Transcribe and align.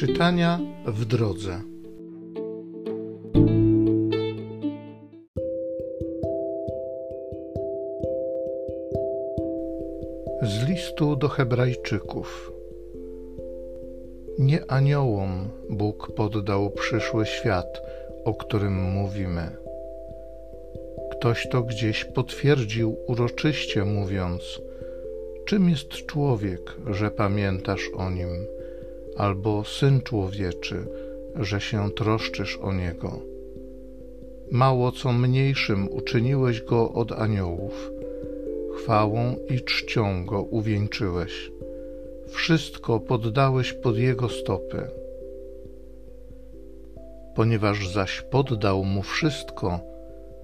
Czytania 0.00 0.60
w 0.86 1.04
drodze. 1.04 1.60
Z 10.42 10.68
listu 10.68 11.16
do 11.16 11.28
Hebrajczyków. 11.28 12.52
Nie 14.38 14.70
aniołom 14.70 15.48
Bóg 15.70 16.12
poddał 16.16 16.70
przyszły 16.70 17.26
świat, 17.26 17.82
o 18.24 18.34
którym 18.34 18.82
mówimy. 18.82 19.50
Ktoś 21.12 21.48
to 21.48 21.62
gdzieś 21.62 22.04
potwierdził 22.04 22.96
uroczyście, 23.06 23.84
mówiąc: 23.84 24.60
Czym 25.44 25.68
jest 25.68 25.88
człowiek, 25.88 26.76
że 26.90 27.10
pamiętasz 27.10 27.90
o 27.96 28.10
nim? 28.10 28.59
Albo 29.16 29.64
Syn 29.64 30.00
Człowieczy, 30.00 30.86
że 31.36 31.60
się 31.60 31.90
troszczysz 31.90 32.58
o 32.62 32.72
Niego. 32.72 33.18
Mało 34.50 34.92
co 34.92 35.12
mniejszym 35.12 35.88
uczyniłeś 35.92 36.62
Go 36.62 36.92
od 36.92 37.12
aniołów, 37.12 37.90
chwałą 38.76 39.36
i 39.50 39.60
czcią 39.60 40.24
Go 40.26 40.42
uwieńczyłeś. 40.42 41.50
Wszystko 42.28 43.00
poddałeś 43.00 43.72
pod 43.72 43.96
Jego 43.96 44.28
stopy. 44.28 44.88
Ponieważ 47.34 47.88
zaś 47.88 48.22
poddał 48.22 48.84
Mu 48.84 49.02
wszystko, 49.02 49.80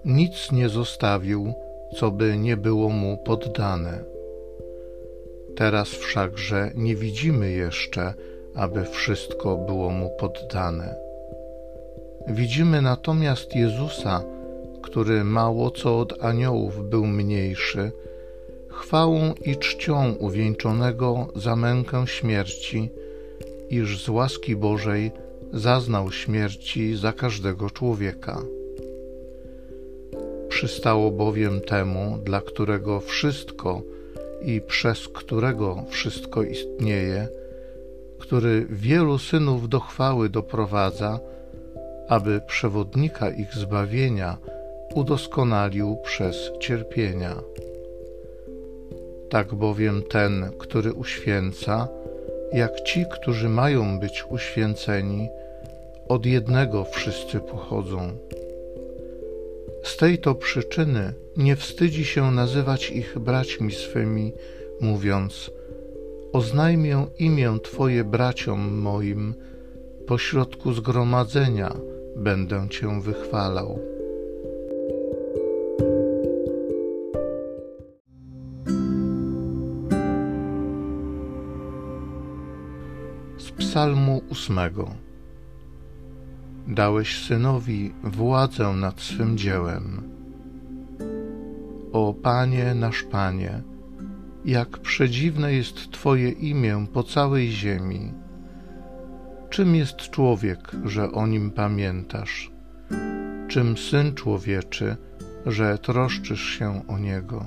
nic 0.04 0.52
nie 0.52 0.68
zostawił, 0.68 1.52
co 1.96 2.10
by 2.10 2.38
nie 2.38 2.56
było 2.56 2.88
Mu 2.88 3.18
poddane. 3.18 4.04
Teraz 5.56 5.88
wszakże 5.88 6.70
nie 6.74 6.96
widzimy 6.96 7.50
jeszcze, 7.50 8.14
aby 8.56 8.84
wszystko 8.84 9.56
było 9.56 9.90
mu 9.90 10.10
poddane. 10.18 10.94
Widzimy 12.28 12.82
natomiast 12.82 13.56
Jezusa, 13.56 14.22
który 14.82 15.24
mało 15.24 15.70
co 15.70 15.98
od 15.98 16.24
aniołów 16.24 16.90
był 16.90 17.06
mniejszy, 17.06 17.92
chwałą 18.68 19.34
i 19.44 19.56
czcią 19.56 20.12
uwieńczonego 20.12 21.28
za 21.36 21.56
mękę 21.56 22.06
śmierci, 22.06 22.90
iż 23.70 24.04
z 24.04 24.08
łaski 24.08 24.56
Bożej 24.56 25.12
zaznał 25.52 26.12
śmierci 26.12 26.96
za 26.96 27.12
każdego 27.12 27.70
człowieka. 27.70 28.42
Przystało 30.48 31.10
bowiem 31.10 31.60
temu, 31.60 32.18
dla 32.24 32.40
którego 32.40 33.00
wszystko 33.00 33.82
i 34.42 34.60
przez 34.60 35.08
którego 35.08 35.84
wszystko 35.90 36.42
istnieje, 36.42 37.28
który 38.18 38.66
wielu 38.70 39.18
synów 39.18 39.68
do 39.68 39.80
chwały 39.80 40.28
doprowadza, 40.28 41.20
aby 42.08 42.40
przewodnika 42.46 43.30
ich 43.30 43.54
zbawienia 43.54 44.38
udoskonalił 44.94 45.96
przez 46.04 46.50
cierpienia. 46.60 47.36
Tak 49.30 49.54
bowiem 49.54 50.02
ten, 50.02 50.50
który 50.58 50.92
uświęca, 50.92 51.88
jak 52.52 52.80
ci, 52.80 53.04
którzy 53.12 53.48
mają 53.48 54.00
być 54.00 54.24
uświęceni, 54.30 55.28
od 56.08 56.26
jednego 56.26 56.84
wszyscy 56.84 57.40
pochodzą. 57.40 58.18
Z 59.82 59.96
tej 59.96 60.18
to 60.18 60.34
przyczyny 60.34 61.14
nie 61.36 61.56
wstydzi 61.56 62.04
się 62.04 62.30
nazywać 62.30 62.90
ich 62.90 63.18
braćmi 63.18 63.72
swymi, 63.72 64.32
mówiąc: 64.80 65.50
Oznajmię 66.36 67.06
imię 67.18 67.58
Twoje 67.62 68.04
braciom 68.04 68.78
moim, 68.78 69.34
pośrodku 70.06 70.72
zgromadzenia 70.72 71.72
będę 72.16 72.68
Cię 72.68 73.00
wychwalał. 73.00 73.78
Z 83.38 83.50
Psalmu 83.50 84.22
ósmego. 84.30 84.90
Dałeś 86.68 87.24
synowi 87.24 87.94
władzę 88.04 88.72
nad 88.72 89.00
swym 89.00 89.38
dziełem. 89.38 90.02
O 91.92 92.14
Panie, 92.14 92.74
nasz 92.74 93.02
Panie, 93.02 93.62
jak 94.46 94.78
przedziwne 94.78 95.52
jest 95.52 95.90
Twoje 95.90 96.30
imię 96.30 96.86
po 96.92 97.02
całej 97.02 97.50
ziemi. 97.50 98.12
Czym 99.50 99.74
jest 99.74 99.96
człowiek, 99.96 100.70
że 100.84 101.12
o 101.12 101.26
nim 101.26 101.50
pamiętasz? 101.50 102.50
Czym 103.48 103.76
syn 103.76 104.14
człowieczy, 104.14 104.96
że 105.46 105.78
troszczysz 105.78 106.44
się 106.58 106.82
o 106.88 106.98
niego? 106.98 107.44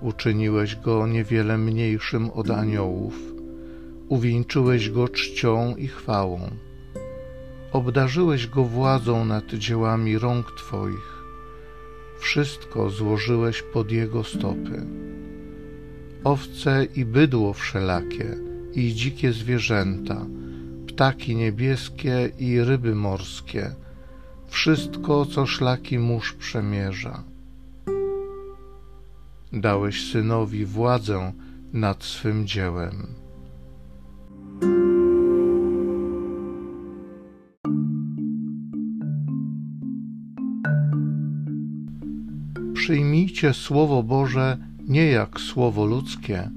Uczyniłeś 0.00 0.76
go 0.76 1.06
niewiele 1.06 1.58
mniejszym 1.58 2.30
od 2.30 2.50
aniołów, 2.50 3.14
uwieńczyłeś 4.08 4.90
go 4.90 5.08
czcią 5.08 5.76
i 5.76 5.88
chwałą, 5.88 6.50
obdarzyłeś 7.72 8.46
go 8.46 8.64
władzą 8.64 9.24
nad 9.24 9.46
dziełami 9.46 10.18
rąk 10.18 10.52
Twoich, 10.56 11.09
wszystko 12.20 12.90
złożyłeś 12.90 13.62
pod 13.62 13.92
jego 13.92 14.24
stopy 14.24 14.86
owce 16.24 16.84
i 16.84 17.04
bydło 17.04 17.52
wszelakie, 17.52 18.36
i 18.74 18.94
dzikie 18.94 19.32
zwierzęta, 19.32 20.26
ptaki 20.86 21.36
niebieskie 21.36 22.30
i 22.38 22.60
ryby 22.60 22.94
morskie, 22.94 23.74
wszystko, 24.46 25.26
co 25.26 25.46
szlaki 25.46 25.98
mórz 25.98 26.32
przemierza. 26.32 27.24
Dałeś 29.52 30.12
synowi 30.12 30.64
władzę 30.64 31.32
nad 31.72 32.04
swym 32.04 32.46
dziełem. 32.46 33.06
Przyjmijcie 42.80 43.54
Słowo 43.54 44.02
Boże 44.02 44.58
nie 44.88 45.06
jak 45.06 45.40
słowo 45.40 45.84
ludzkie, 45.84 46.50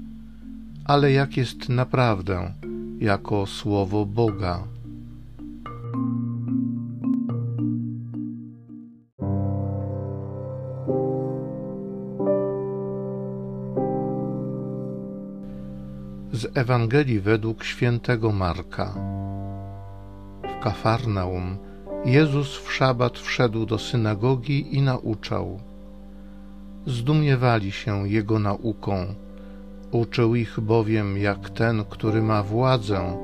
ale 0.84 1.12
jak 1.12 1.36
jest 1.36 1.68
naprawdę, 1.68 2.52
jako 2.98 3.46
słowo 3.46 4.06
Boga. 4.06 4.64
Z 16.32 16.56
Ewangelii 16.56 17.20
według 17.20 17.64
świętego 17.64 18.32
Marka. 18.32 18.94
W 20.42 20.62
Kafarnaum 20.62 21.58
Jezus 22.04 22.56
w 22.56 22.72
szabat 22.72 23.18
wszedł 23.18 23.66
do 23.66 23.78
synagogi 23.78 24.76
i 24.76 24.82
nauczał 24.82 25.60
zdumiewali 26.86 27.72
się 27.72 28.08
jego 28.08 28.38
nauką. 28.38 29.14
Uczył 29.90 30.34
ich 30.34 30.60
bowiem 30.60 31.18
jak 31.18 31.50
ten, 31.50 31.84
który 31.90 32.22
ma 32.22 32.42
władzę, 32.42 33.18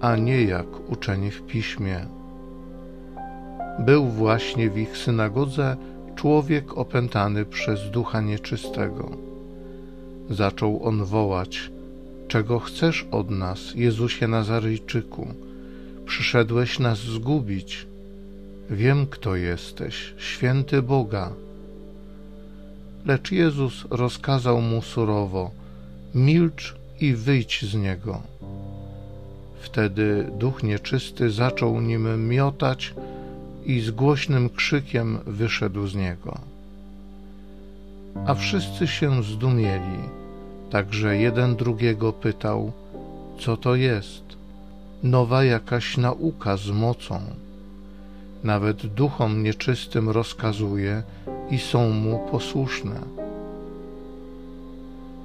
a 0.00 0.16
nie 0.16 0.42
jak 0.42 0.90
uczeni 0.90 1.30
w 1.30 1.42
piśmie. 1.42 2.06
Był 3.78 4.06
właśnie 4.06 4.70
w 4.70 4.78
ich 4.78 4.96
synagodze 4.96 5.76
człowiek 6.16 6.78
opętany 6.78 7.44
przez 7.44 7.90
ducha 7.90 8.20
nieczystego. 8.20 9.10
Zaczął 10.30 10.84
on 10.84 11.04
wołać: 11.04 11.70
Czego 12.28 12.58
chcesz 12.58 13.06
od 13.10 13.30
nas, 13.30 13.74
Jezusie 13.74 14.28
Nazaryjczyku? 14.28 15.28
Przyszedłeś 16.06 16.78
nas 16.78 16.98
zgubić. 16.98 17.86
Wiem, 18.70 19.06
kto 19.06 19.36
jesteś, 19.36 20.14
święty 20.18 20.82
Boga. 20.82 21.32
Lecz 23.06 23.32
Jezus 23.32 23.84
rozkazał 23.90 24.60
mu 24.60 24.82
surowo: 24.82 25.50
Milcz 26.14 26.74
i 27.00 27.14
wyjdź 27.14 27.64
z 27.64 27.74
niego. 27.74 28.22
Wtedy 29.60 30.30
duch 30.38 30.62
nieczysty 30.62 31.30
zaczął 31.30 31.80
nim 31.80 32.28
miotać 32.28 32.94
i 33.66 33.80
z 33.80 33.90
głośnym 33.90 34.50
krzykiem 34.50 35.18
wyszedł 35.26 35.86
z 35.86 35.94
niego. 35.94 36.38
A 38.26 38.34
wszyscy 38.34 38.86
się 38.86 39.22
zdumieli, 39.22 39.98
także 40.70 41.16
jeden 41.16 41.56
drugiego 41.56 42.12
pytał: 42.12 42.72
Co 43.40 43.56
to 43.56 43.74
jest? 43.74 44.24
Nowa 45.02 45.44
jakaś 45.44 45.96
nauka 45.96 46.56
z 46.56 46.70
mocą. 46.70 47.20
Nawet 48.44 48.86
duchom 48.86 49.42
nieczystym 49.42 50.10
rozkazuje, 50.10 51.02
i 51.50 51.58
są 51.58 51.90
mu 51.90 52.18
posłuszne. 52.30 53.00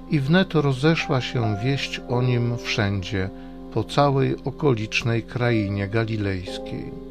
I 0.09 0.19
wnet 0.19 0.53
rozeszła 0.53 1.21
się 1.21 1.57
wieść 1.63 2.01
o 2.09 2.21
nim 2.21 2.57
wszędzie 2.57 3.29
po 3.73 3.83
całej 3.83 4.35
okolicznej 4.45 5.23
krainie 5.23 5.87
galilejskiej. 5.87 7.10